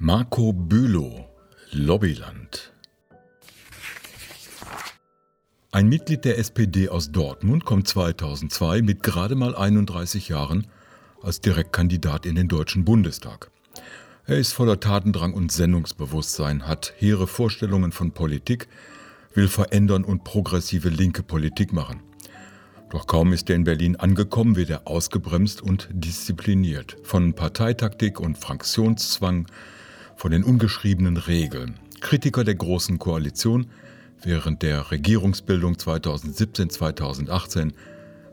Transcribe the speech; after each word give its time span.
Marco 0.00 0.52
Bülow, 0.52 1.26
Lobbyland. 1.72 2.72
Ein 5.72 5.88
Mitglied 5.88 6.24
der 6.24 6.38
SPD 6.38 6.88
aus 6.88 7.10
Dortmund 7.10 7.64
kommt 7.64 7.88
2002 7.88 8.82
mit 8.82 9.02
gerade 9.02 9.34
mal 9.34 9.56
31 9.56 10.28
Jahren 10.28 10.68
als 11.20 11.40
Direktkandidat 11.40 12.26
in 12.26 12.36
den 12.36 12.46
Deutschen 12.46 12.84
Bundestag. 12.84 13.50
Er 14.24 14.38
ist 14.38 14.52
voller 14.52 14.78
Tatendrang 14.78 15.34
und 15.34 15.50
Sendungsbewusstsein, 15.50 16.68
hat 16.68 16.94
hehre 16.98 17.26
Vorstellungen 17.26 17.90
von 17.90 18.12
Politik, 18.12 18.68
will 19.34 19.48
verändern 19.48 20.04
und 20.04 20.22
progressive 20.22 20.90
linke 20.90 21.24
Politik 21.24 21.72
machen. 21.72 22.04
Doch 22.90 23.08
kaum 23.08 23.32
ist 23.32 23.50
er 23.50 23.56
in 23.56 23.64
Berlin 23.64 23.96
angekommen, 23.96 24.54
wird 24.54 24.70
er 24.70 24.86
ausgebremst 24.86 25.60
und 25.60 25.88
diszipliniert. 25.90 26.96
Von 27.02 27.34
Parteitaktik 27.34 28.20
und 28.20 28.38
Fraktionszwang 28.38 29.48
von 30.18 30.32
den 30.32 30.42
ungeschriebenen 30.42 31.16
Regeln. 31.16 31.78
Kritiker 32.00 32.42
der 32.42 32.56
Großen 32.56 32.98
Koalition 32.98 33.68
während 34.20 34.62
der 34.62 34.90
Regierungsbildung 34.90 35.74
2017-2018 35.76 37.70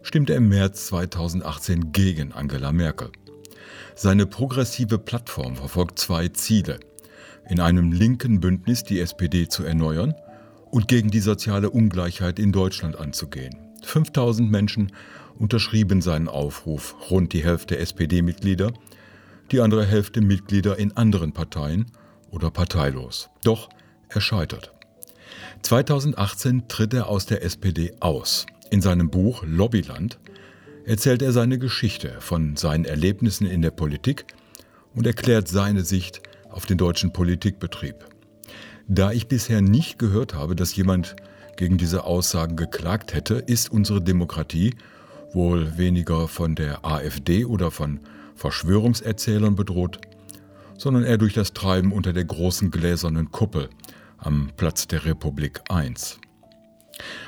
stimmte 0.01 0.33
er 0.33 0.37
im 0.37 0.49
März 0.49 0.87
2018 0.87 1.91
gegen 1.91 2.31
Angela 2.31 2.71
Merkel. 2.71 3.11
Seine 3.93 4.25
progressive 4.25 4.97
Plattform 4.97 5.55
verfolgt 5.55 5.99
zwei 5.99 6.27
Ziele. 6.29 6.79
In 7.47 7.59
einem 7.59 7.91
linken 7.91 8.39
Bündnis 8.39 8.83
die 8.83 8.99
SPD 8.99 9.47
zu 9.47 9.63
erneuern 9.63 10.15
und 10.71 10.87
gegen 10.87 11.11
die 11.11 11.19
soziale 11.19 11.69
Ungleichheit 11.69 12.39
in 12.39 12.51
Deutschland 12.51 12.95
anzugehen. 12.95 13.55
5000 13.83 14.49
Menschen 14.49 14.91
unterschrieben 15.37 16.01
seinen 16.01 16.29
Aufruf, 16.29 16.95
rund 17.11 17.31
die 17.33 17.43
Hälfte 17.43 17.77
SPD-Mitglieder 17.77 18.73
die 19.51 19.61
andere 19.61 19.85
Hälfte 19.85 20.21
Mitglieder 20.21 20.77
in 20.77 20.95
anderen 20.97 21.31
Parteien 21.31 21.85
oder 22.31 22.51
parteilos. 22.51 23.29
Doch 23.43 23.69
er 24.09 24.21
scheitert. 24.21 24.71
2018 25.61 26.67
tritt 26.67 26.93
er 26.93 27.07
aus 27.07 27.25
der 27.25 27.43
SPD 27.43 27.93
aus. 27.99 28.45
In 28.69 28.81
seinem 28.81 29.09
Buch 29.09 29.43
Lobbyland 29.45 30.19
erzählt 30.85 31.21
er 31.21 31.31
seine 31.31 31.57
Geschichte 31.57 32.15
von 32.19 32.55
seinen 32.55 32.85
Erlebnissen 32.85 33.47
in 33.47 33.61
der 33.61 33.71
Politik 33.71 34.25
und 34.93 35.07
erklärt 35.07 35.47
seine 35.47 35.83
Sicht 35.83 36.21
auf 36.49 36.65
den 36.65 36.77
deutschen 36.77 37.11
Politikbetrieb. 37.13 37.95
Da 38.87 39.11
ich 39.11 39.27
bisher 39.27 39.61
nicht 39.61 39.97
gehört 39.97 40.35
habe, 40.35 40.55
dass 40.55 40.75
jemand 40.75 41.15
gegen 41.57 41.77
diese 41.77 42.03
Aussagen 42.03 42.55
geklagt 42.55 43.13
hätte, 43.13 43.35
ist 43.35 43.71
unsere 43.71 44.01
Demokratie 44.01 44.75
wohl 45.33 45.77
weniger 45.77 46.27
von 46.27 46.55
der 46.55 46.85
AfD 46.85 47.45
oder 47.45 47.71
von 47.71 47.99
Verschwörungserzählern 48.35 49.55
bedroht, 49.55 49.99
sondern 50.77 51.03
eher 51.03 51.17
durch 51.17 51.33
das 51.33 51.53
Treiben 51.53 51.91
unter 51.91 52.13
der 52.13 52.25
großen 52.25 52.71
gläsernen 52.71 53.31
Kuppel 53.31 53.69
am 54.17 54.51
Platz 54.57 54.87
der 54.87 55.05
Republik 55.05 55.61
I. 55.71 55.93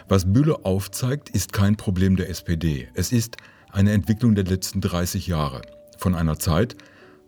Was 0.08 0.32
Bühle 0.32 0.66
aufzeigt, 0.66 1.30
ist 1.30 1.54
kein 1.54 1.76
Problem 1.76 2.16
der 2.16 2.30
SPD. 2.30 2.88
Es 2.94 3.12
ist 3.12 3.38
eine 3.72 3.92
Entwicklung 3.92 4.36
der 4.36 4.46
letzten 4.46 4.82
30 4.82 5.28
Jahre. 5.28 5.62
Von 5.98 6.16
einer 6.16 6.40
Zeit, 6.40 6.76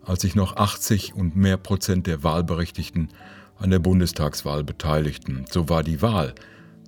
als 0.04 0.22
sich 0.22 0.34
noch 0.34 0.56
80 0.56 1.14
und 1.14 1.36
mehr 1.36 1.56
Prozent 1.56 2.06
der 2.06 2.22
Wahlberechtigten 2.22 3.08
an 3.58 3.70
der 3.70 3.78
Bundestagswahl 3.78 4.64
beteiligten. 4.64 5.44
So 5.50 5.68
war 5.68 5.82
die 5.82 6.00
Wahl 6.00 6.34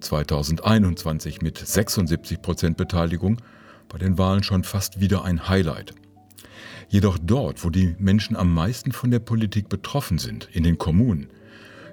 2021 0.01 1.43
mit 1.43 1.59
76 1.59 2.41
Prozent 2.41 2.77
Beteiligung 2.77 3.39
bei 3.89 3.99
den 3.99 4.17
Wahlen 4.17 4.43
schon 4.43 4.65
fast 4.65 5.01
wieder 5.01 5.25
ein 5.25 5.49
Highlight. 5.49 5.95
Jedoch 6.93 7.19
dort, 7.19 7.65
wo 7.65 7.71
die 7.71 7.97
Menschen 7.99 8.37
am 8.37 8.53
meisten 8.53 8.93
von 8.93 9.11
der 9.11 9.19
Politik 9.19 9.71
betroffen 9.71 10.19
sind, 10.19 10.51
in 10.53 10.63
den 10.63 10.77
Kommunen, 10.77 11.31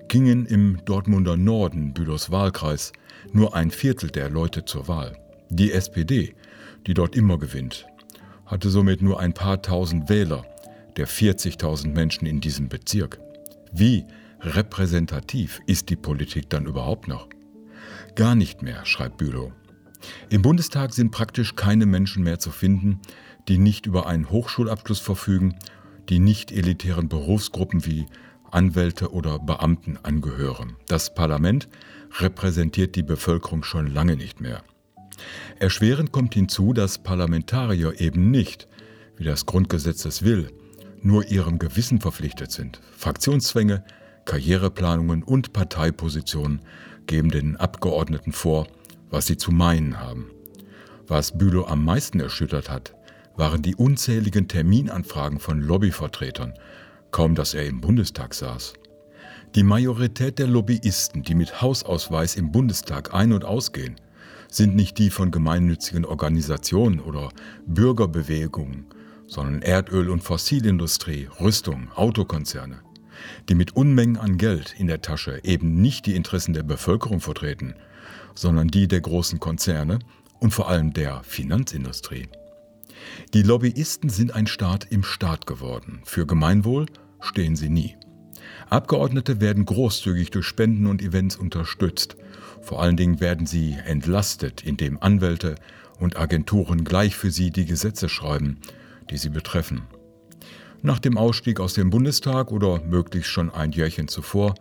gingen 0.09 0.45
im 0.45 0.81
Dortmunder 0.83 1.38
Norden, 1.38 1.93
Bülows 1.93 2.32
Wahlkreis, 2.32 2.92
nur 3.32 3.55
ein 3.55 3.71
Viertel 3.71 4.10
der 4.10 4.30
Leute 4.30 4.65
zur 4.65 4.89
Wahl. 4.89 5.17
Die 5.49 5.71
SPD, 5.71 6.36
die 6.86 6.93
dort 6.93 7.15
immer 7.15 7.37
gewinnt, 7.37 7.86
hatte 8.45 8.70
somit 8.70 9.02
nur 9.02 9.21
ein 9.21 9.32
paar 9.32 9.61
tausend 9.61 10.10
Wähler 10.10 10.43
der 10.98 11.08
40.000 11.08 11.93
Menschen 11.93 12.26
in 12.26 12.42
diesem 12.42 12.67
Bezirk. 12.67 13.21
Wie 13.71 14.04
repräsentativ 14.42 15.61
ist 15.66 15.89
die 15.89 15.95
Politik 15.95 16.49
dann 16.49 16.66
überhaupt 16.66 17.08
noch? 17.08 17.30
Gar 18.16 18.36
nicht 18.36 18.64
mehr, 18.64 18.86
schreibt 18.86 19.16
Bülow. 19.16 19.54
Im 20.32 20.44
Bundestag 20.44 20.94
sind 20.94 21.10
praktisch 21.10 21.56
keine 21.56 21.88
Menschen 21.88 22.23
mehr 22.23 22.38
zu 22.38 22.52
finden, 22.52 23.00
die 23.48 23.58
nicht 23.58 23.88
über 23.88 24.06
einen 24.06 24.30
Hochschulabschluss 24.30 25.00
verfügen, 25.00 25.56
die 26.08 26.20
nicht 26.20 26.52
elitären 26.52 27.10
Berufsgruppen 27.10 27.84
wie 27.86 28.06
Anwälte 28.52 29.12
oder 29.12 29.40
Beamten 29.40 29.98
angehören. 30.04 30.76
Das 30.88 31.16
Parlament 31.16 31.67
repräsentiert 32.20 32.95
die 32.95 33.02
Bevölkerung 33.02 33.64
schon 33.64 33.88
lange 33.88 34.16
nicht 34.16 34.40
mehr. 34.40 34.62
Erschwerend 35.58 36.12
kommt 36.12 36.36
hinzu, 36.36 36.73
dass 36.73 37.00
Parlamentarier 37.00 38.00
eben 38.00 38.30
nicht, 38.30 38.67
wie 39.17 39.23
das 39.23 39.48
Grundgesetz 39.48 40.06
es 40.06 40.22
will, 40.22 40.52
nur 41.02 41.28
ihrem 41.28 41.58
Gewissen 41.58 42.02
verpflichtet 42.02 42.52
sind. 42.52 42.82
Fraktionszwänge, 42.96 43.84
Karriereplanungen 44.26 45.23
und 45.23 45.54
Parteipositionen 45.54 46.61
geben 47.08 47.32
den 47.32 47.58
Abgeordneten 47.58 48.32
vor, 48.32 48.67
was 49.09 49.27
sie 49.27 49.37
zu 49.37 49.52
meinen 49.52 49.99
haben. 49.99 50.31
Was 51.08 51.37
Bülow 51.37 51.65
am 51.65 51.83
meisten 51.83 52.20
erschüttert 52.20 52.70
hat, 52.70 52.93
waren 53.36 53.61
die 53.61 53.75
unzähligen 53.75 54.47
Terminanfragen 54.47 55.39
von 55.39 55.61
Lobbyvertretern, 55.61 56.53
kaum 57.11 57.36
dass 57.36 57.53
er 57.53 57.65
im 57.65 57.81
Bundestag 57.81 58.33
saß. 58.33 58.73
Die 59.55 59.64
Majorität 59.64 60.37
der 60.37 60.48
Lobbyisten, 60.48 61.23
die 61.23 61.33
mit 61.33 61.61
Hausausweis 61.61 62.36
im 62.36 62.52
Bundestag 62.52 63.14
ein- 63.14 63.33
und 63.33 63.45
ausgehen, 63.45 63.95
sind 64.48 64.75
nicht 64.75 64.98
die 64.98 65.09
von 65.09 65.31
gemeinnützigen 65.31 66.05
Organisationen 66.05 66.99
oder 66.99 67.30
Bürgerbewegungen, 67.65 68.86
sondern 69.25 69.61
Erdöl- 69.61 70.09
und 70.09 70.23
Fossilindustrie, 70.23 71.30
Rüstung, 71.39 71.92
Autokonzerne, 71.95 72.80
die 73.48 73.55
mit 73.55 73.75
Unmengen 73.75 74.17
an 74.17 74.37
Geld 74.37 74.75
in 74.77 74.87
der 74.87 75.02
Tasche 75.02 75.39
eben 75.43 75.81
nicht 75.81 76.05
die 76.05 76.15
Interessen 76.15 76.53
der 76.53 76.64
Bevölkerung 76.64 77.19
vertreten, 77.19 77.75
sondern 78.36 78.67
die 78.67 78.88
der 78.88 79.02
großen 79.02 79.40
Konzerne 79.40 80.00
und 80.40 80.52
vor 80.52 80.70
allem 80.70 80.94
der 80.94 81.22
Finanzindustrie. 81.23 82.28
Die 83.34 83.44
Lobbyisten 83.44 84.10
sind 84.10 84.34
ein 84.34 84.48
Staat 84.48 84.88
im 84.90 85.04
Staat 85.04 85.45
geworden. 85.45 86.02
Für 86.06 86.26
Gemeinwohl 86.26 86.86
stehen 87.22 87.56
sie 87.56 87.70
nie. 87.70 87.95
Abgeordnete 88.70 89.42
werden 89.42 89.66
großzügig 89.66 90.32
durch 90.32 90.45
Spenden 90.45 90.86
und 90.86 91.02
Events 91.02 91.36
unterstützt. 91.36 92.17
Vor 92.62 92.82
allen 92.82 92.98
Dingen 92.98 93.20
werden 93.20 93.45
sie 93.45 93.78
entlastet, 93.86 94.64
indem 94.66 95.02
Anwälte 95.02 95.56
und 96.00 96.17
Agenturen 96.17 96.84
gleich 96.84 97.16
für 97.16 97.32
sie 97.32 97.52
die 97.52 97.66
Gesetze 97.66 98.10
schreiben, 98.10 98.58
die 99.10 99.17
sie 99.17 99.30
betreffen. 99.30 99.84
Nach 100.82 101.00
dem 101.00 101.17
Ausstieg 101.17 101.60
aus 101.60 101.73
dem 101.73 101.90
Bundestag 101.90 102.52
oder 102.52 102.82
möglichst 102.82 103.32
schon 103.32 103.50
ein 103.50 103.72
Jährchen 103.72 104.08
zuvor 104.08 104.56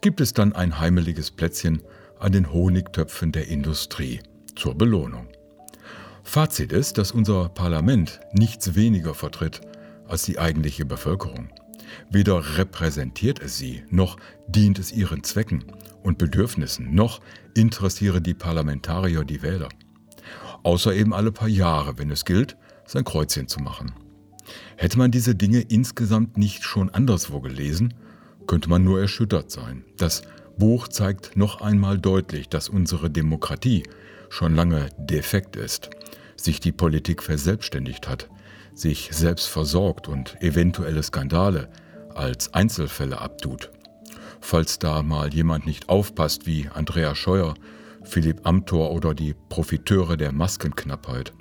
gibt 0.00 0.20
es 0.20 0.32
dann 0.32 0.52
ein 0.52 0.78
heimeliges 0.78 1.30
Plätzchen 1.30 1.82
an 2.24 2.32
den 2.32 2.50
Honigtöpfen 2.50 3.32
der 3.32 3.48
Industrie 3.48 4.20
zur 4.56 4.74
Belohnung. 4.74 5.28
Fazit 6.22 6.72
ist, 6.72 6.96
dass 6.96 7.12
unser 7.12 7.50
Parlament 7.50 8.18
nichts 8.32 8.74
weniger 8.74 9.12
vertritt 9.12 9.60
als 10.08 10.22
die 10.22 10.38
eigentliche 10.38 10.86
Bevölkerung. 10.86 11.50
Weder 12.08 12.56
repräsentiert 12.56 13.40
es 13.40 13.58
sie, 13.58 13.82
noch 13.90 14.16
dient 14.48 14.78
es 14.78 14.90
ihren 14.90 15.22
Zwecken 15.22 15.64
und 16.02 16.16
Bedürfnissen, 16.16 16.94
noch 16.94 17.20
interessieren 17.54 18.22
die 18.22 18.32
Parlamentarier 18.32 19.24
die 19.24 19.42
Wähler. 19.42 19.68
Außer 20.62 20.94
eben 20.94 21.12
alle 21.12 21.30
paar 21.30 21.48
Jahre, 21.48 21.98
wenn 21.98 22.10
es 22.10 22.24
gilt, 22.24 22.56
sein 22.86 23.04
Kreuzchen 23.04 23.48
zu 23.48 23.60
machen. 23.60 23.92
Hätte 24.78 24.96
man 24.96 25.10
diese 25.10 25.34
Dinge 25.34 25.60
insgesamt 25.60 26.38
nicht 26.38 26.64
schon 26.64 26.88
anderswo 26.88 27.42
gelesen, 27.42 27.92
könnte 28.46 28.70
man 28.70 28.82
nur 28.82 28.98
erschüttert 28.98 29.50
sein. 29.50 29.84
Das 29.98 30.22
Buch 30.58 30.88
zeigt 30.88 31.36
noch 31.36 31.60
einmal 31.60 31.98
deutlich, 31.98 32.48
dass 32.48 32.68
unsere 32.68 33.10
Demokratie 33.10 33.84
schon 34.28 34.54
lange 34.54 34.88
defekt 34.98 35.56
ist 35.56 35.90
sich 36.36 36.60
die 36.60 36.72
Politik 36.72 37.22
verselbstständigt 37.22 38.08
hat, 38.08 38.28
sich 38.74 39.10
selbst 39.12 39.46
versorgt 39.46 40.08
und 40.08 40.40
eventuelle 40.40 41.02
Skandale 41.02 41.68
als 42.14 42.52
Einzelfälle 42.54 43.20
abtut. 43.20 43.70
Falls 44.40 44.78
da 44.78 45.02
mal 45.02 45.32
jemand 45.32 45.66
nicht 45.66 45.88
aufpasst 45.88 46.46
wie 46.46 46.68
Andrea 46.72 47.14
Scheuer, 47.14 47.54
Philipp 48.02 48.46
Amthor 48.46 48.92
oder 48.92 49.14
die 49.14 49.34
Profiteure 49.48 50.16
der 50.16 50.32
Maskenknappheit. 50.32 51.32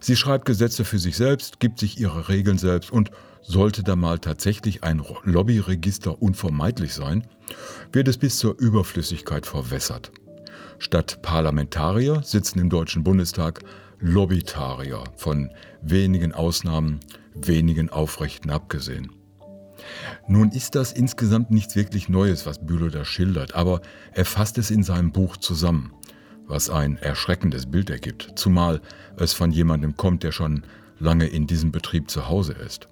Sie 0.00 0.14
schreibt 0.14 0.44
Gesetze 0.44 0.84
für 0.84 0.98
sich 0.98 1.16
selbst, 1.16 1.58
gibt 1.58 1.80
sich 1.80 1.98
ihre 1.98 2.28
Regeln 2.28 2.58
selbst 2.58 2.92
und 2.92 3.10
sollte 3.42 3.82
da 3.82 3.96
mal 3.96 4.18
tatsächlich 4.18 4.84
ein 4.84 5.02
Lobbyregister 5.24 6.20
unvermeidlich 6.20 6.94
sein, 6.94 7.26
wird 7.92 8.08
es 8.08 8.18
bis 8.18 8.38
zur 8.38 8.58
Überflüssigkeit 8.58 9.46
verwässert. 9.46 10.12
Statt 10.78 11.22
Parlamentarier 11.22 12.22
sitzen 12.22 12.58
im 12.58 12.70
Deutschen 12.70 13.02
Bundestag 13.02 13.60
Lobbytarier, 14.00 15.04
von 15.16 15.50
wenigen 15.82 16.32
Ausnahmen, 16.32 17.00
wenigen 17.34 17.88
Aufrechten 17.88 18.50
abgesehen. 18.50 19.10
Nun 20.28 20.50
ist 20.50 20.74
das 20.74 20.92
insgesamt 20.92 21.50
nichts 21.50 21.74
wirklich 21.76 22.08
Neues, 22.08 22.46
was 22.46 22.64
Bülow 22.64 22.90
da 22.90 23.04
schildert, 23.04 23.54
aber 23.54 23.80
er 24.12 24.24
fasst 24.24 24.58
es 24.58 24.70
in 24.70 24.82
seinem 24.82 25.12
Buch 25.12 25.36
zusammen, 25.36 25.92
was 26.46 26.70
ein 26.70 26.96
erschreckendes 26.96 27.66
Bild 27.66 27.90
ergibt, 27.90 28.32
zumal 28.36 28.80
es 29.16 29.32
von 29.32 29.50
jemandem 29.50 29.96
kommt, 29.96 30.22
der 30.22 30.32
schon 30.32 30.64
lange 30.98 31.26
in 31.26 31.46
diesem 31.46 31.72
Betrieb 31.72 32.10
zu 32.10 32.28
Hause 32.28 32.52
ist. 32.52 32.88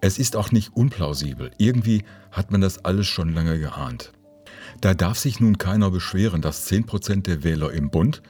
Es 0.00 0.18
ist 0.18 0.36
auch 0.36 0.52
nicht 0.52 0.74
unplausibel, 0.74 1.50
irgendwie 1.58 2.04
hat 2.30 2.50
man 2.50 2.60
das 2.60 2.84
alles 2.84 3.06
schon 3.06 3.32
lange 3.32 3.58
geahnt. 3.58 4.12
Da 4.80 4.94
darf 4.94 5.18
sich 5.18 5.40
nun 5.40 5.58
keiner 5.58 5.90
beschweren, 5.90 6.42
dass 6.42 6.70
10% 6.70 7.22
der 7.22 7.44
Wähler 7.44 7.72
im 7.72 7.90
Bund, 7.90 8.22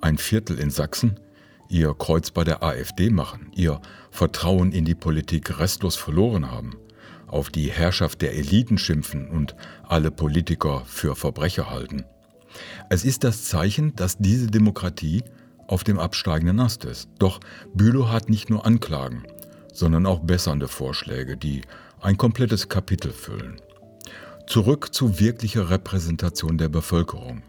ein 0.00 0.18
Viertel 0.18 0.58
in 0.58 0.70
Sachsen, 0.70 1.20
ihr 1.68 1.94
Kreuz 1.94 2.30
bei 2.30 2.44
der 2.44 2.62
AfD 2.62 3.10
machen, 3.10 3.50
ihr 3.54 3.80
Vertrauen 4.10 4.72
in 4.72 4.84
die 4.84 4.94
Politik 4.94 5.58
restlos 5.58 5.96
verloren 5.96 6.50
haben 6.50 6.76
auf 7.34 7.50
die 7.50 7.70
Herrschaft 7.70 8.22
der 8.22 8.36
Eliten 8.36 8.78
schimpfen 8.78 9.28
und 9.28 9.56
alle 9.82 10.12
Politiker 10.12 10.82
für 10.86 11.16
Verbrecher 11.16 11.68
halten. 11.68 12.04
Es 12.88 13.04
ist 13.04 13.24
das 13.24 13.44
Zeichen, 13.44 13.94
dass 13.96 14.18
diese 14.18 14.46
Demokratie 14.46 15.24
auf 15.66 15.82
dem 15.82 15.98
absteigenden 15.98 16.60
Ast 16.60 16.84
ist. 16.84 17.08
Doch 17.18 17.40
Bülow 17.74 18.08
hat 18.08 18.28
nicht 18.28 18.50
nur 18.50 18.64
Anklagen, 18.64 19.24
sondern 19.74 20.06
auch 20.06 20.20
bessernde 20.20 20.68
Vorschläge, 20.68 21.36
die 21.36 21.60
ein 22.00 22.16
komplettes 22.16 22.68
Kapitel 22.68 23.12
füllen. 23.12 23.60
Zurück 24.46 24.94
zu 24.94 25.18
wirklicher 25.20 25.68
Repräsentation 25.68 26.56
der 26.56 26.68
Bevölkerung. 26.68 27.42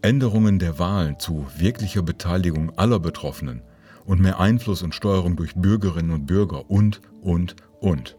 Änderungen 0.00 0.58
der 0.58 0.78
Wahlen 0.78 1.18
zu 1.18 1.46
wirklicher 1.56 2.02
Beteiligung 2.02 2.78
aller 2.78 3.00
Betroffenen 3.00 3.62
und 4.04 4.20
mehr 4.20 4.38
Einfluss 4.38 4.82
und 4.82 4.94
Steuerung 4.94 5.36
durch 5.36 5.54
Bürgerinnen 5.54 6.12
und 6.12 6.26
Bürger 6.26 6.70
und, 6.70 7.00
und, 7.20 7.56
und. 7.80 8.16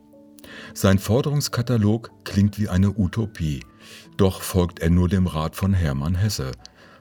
Sein 0.74 1.00
Forderungskatalog 1.00 2.12
klingt 2.26 2.60
wie 2.60 2.68
eine 2.68 2.98
Utopie, 2.98 3.64
doch 4.18 4.42
folgt 4.42 4.80
er 4.80 4.90
nur 4.90 5.08
dem 5.08 5.28
Rat 5.28 5.56
von 5.56 5.74
Hermann 5.74 6.16
Hesse. 6.16 6.52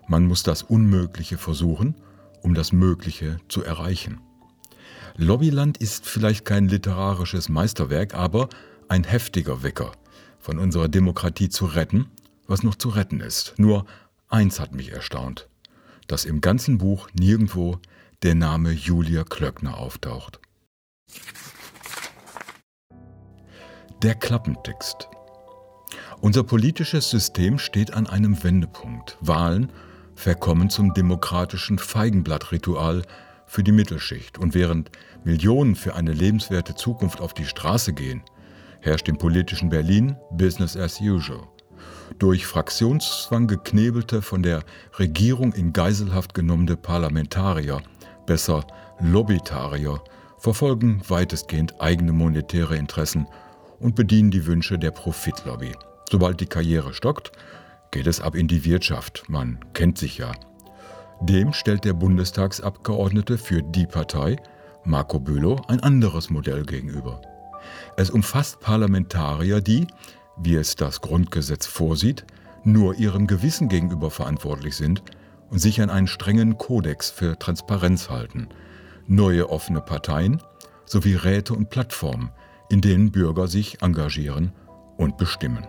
Man 0.06 0.26
muss 0.26 0.42
das 0.42 0.62
Unmögliche 0.62 1.38
versuchen, 1.38 1.96
um 2.42 2.54
das 2.54 2.72
Mögliche 2.72 3.38
zu 3.48 3.64
erreichen. 3.64 4.20
Lobbyland 5.16 5.78
ist 5.78 6.06
vielleicht 6.06 6.44
kein 6.44 6.68
literarisches 6.68 7.48
Meisterwerk, 7.48 8.14
aber 8.14 8.48
ein 8.88 9.04
heftiger 9.04 9.62
Wecker, 9.62 9.92
von 10.38 10.58
unserer 10.58 10.88
Demokratie 10.88 11.48
zu 11.48 11.66
retten, 11.66 12.06
was 12.46 12.62
noch 12.62 12.74
zu 12.74 12.88
retten 12.88 13.20
ist. 13.20 13.54
Nur 13.58 13.86
eins 14.28 14.60
hat 14.60 14.74
mich 14.74 14.92
erstaunt, 14.92 15.48
dass 16.06 16.24
im 16.24 16.40
ganzen 16.40 16.78
Buch 16.78 17.08
nirgendwo 17.12 17.78
der 18.22 18.34
Name 18.34 18.72
Julia 18.72 19.24
Klöckner 19.24 19.78
auftaucht. 19.78 20.40
Der 24.02 24.14
Klappentext. 24.14 25.08
Unser 26.20 26.42
politisches 26.42 27.10
System 27.10 27.58
steht 27.58 27.94
an 27.94 28.06
einem 28.06 28.42
Wendepunkt. 28.42 29.16
Wahlen 29.20 29.72
verkommen 30.16 30.68
zum 30.68 30.94
demokratischen 30.94 31.78
Feigenblattritual 31.78 33.02
für 33.48 33.64
die 33.64 33.72
Mittelschicht. 33.72 34.38
Und 34.38 34.54
während 34.54 34.90
Millionen 35.24 35.74
für 35.74 35.96
eine 35.96 36.12
lebenswerte 36.12 36.74
Zukunft 36.74 37.20
auf 37.20 37.34
die 37.34 37.46
Straße 37.46 37.92
gehen, 37.92 38.22
herrscht 38.80 39.08
im 39.08 39.18
politischen 39.18 39.70
Berlin 39.70 40.16
Business 40.30 40.76
as 40.76 41.00
usual. 41.00 41.48
Durch 42.18 42.46
Fraktionszwang 42.46 43.46
geknebelte, 43.46 44.22
von 44.22 44.42
der 44.42 44.62
Regierung 44.98 45.52
in 45.52 45.72
Geiselhaft 45.72 46.34
genommene 46.34 46.76
Parlamentarier, 46.76 47.82
besser 48.26 48.66
Lobbytarier, 49.00 50.00
verfolgen 50.38 51.02
weitestgehend 51.08 51.80
eigene 51.80 52.12
monetäre 52.12 52.76
Interessen 52.76 53.26
und 53.80 53.94
bedienen 53.94 54.30
die 54.30 54.46
Wünsche 54.46 54.78
der 54.78 54.90
Profitlobby. 54.90 55.72
Sobald 56.10 56.40
die 56.40 56.46
Karriere 56.46 56.94
stockt, 56.94 57.32
geht 57.90 58.06
es 58.06 58.20
ab 58.20 58.34
in 58.34 58.48
die 58.48 58.64
Wirtschaft. 58.64 59.24
Man 59.28 59.58
kennt 59.74 59.98
sich 59.98 60.18
ja. 60.18 60.32
Dem 61.20 61.52
stellt 61.52 61.84
der 61.84 61.94
Bundestagsabgeordnete 61.94 63.38
für 63.38 63.62
die 63.62 63.86
Partei, 63.86 64.36
Marco 64.84 65.18
Bülow, 65.18 65.60
ein 65.66 65.80
anderes 65.80 66.30
Modell 66.30 66.64
gegenüber. 66.64 67.20
Es 67.96 68.10
umfasst 68.10 68.60
Parlamentarier, 68.60 69.60
die, 69.60 69.88
wie 70.36 70.54
es 70.54 70.76
das 70.76 71.00
Grundgesetz 71.00 71.66
vorsieht, 71.66 72.24
nur 72.62 72.94
ihrem 72.94 73.26
Gewissen 73.26 73.68
gegenüber 73.68 74.10
verantwortlich 74.10 74.76
sind 74.76 75.02
und 75.50 75.58
sich 75.58 75.80
an 75.80 75.90
einen 75.90 76.06
strengen 76.06 76.56
Kodex 76.56 77.10
für 77.10 77.38
Transparenz 77.38 78.10
halten, 78.10 78.48
neue 79.06 79.50
offene 79.50 79.80
Parteien 79.80 80.40
sowie 80.84 81.14
Räte 81.14 81.54
und 81.54 81.70
Plattformen, 81.70 82.30
in 82.70 82.80
denen 82.80 83.10
Bürger 83.10 83.48
sich 83.48 83.82
engagieren 83.82 84.52
und 84.96 85.16
bestimmen. 85.16 85.66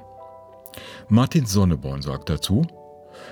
Martin 1.07 1.45
Sonneborn 1.45 2.01
sagt 2.01 2.29
dazu, 2.29 2.67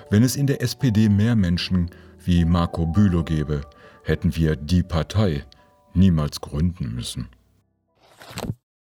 wenn 0.10 0.24
es 0.24 0.36
in 0.36 0.48
der 0.48 0.62
SPD 0.62 1.10
mehr 1.10 1.36
Menschen 1.36 1.92
wie 2.27 2.44
Marco 2.44 2.85
Bülow 2.85 3.24
gäbe, 3.24 3.62
hätten 4.03 4.35
wir 4.35 4.57
die 4.57 4.83
Partei 4.83 5.45
niemals 5.94 6.41
gründen 6.41 6.94
müssen. 6.94 7.29